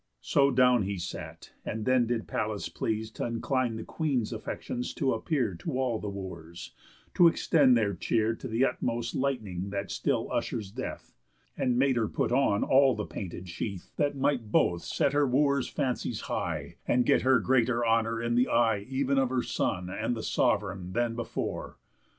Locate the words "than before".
20.93-21.77